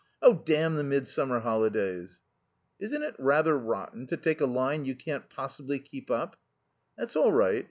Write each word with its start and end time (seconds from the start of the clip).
"Oh, 0.19 0.33
damn 0.43 0.77
the 0.77 0.83
midsummer 0.83 1.41
holidays!" 1.41 2.23
"Isn't 2.79 3.03
it 3.03 3.15
rather 3.19 3.55
rotten 3.55 4.07
to 4.07 4.17
take 4.17 4.41
a 4.41 4.47
line 4.47 4.83
you 4.83 4.95
can't 4.95 5.29
possibly 5.29 5.77
keep 5.77 6.09
up?" 6.09 6.37
"That's 6.97 7.15
all 7.15 7.31
right. 7.31 7.59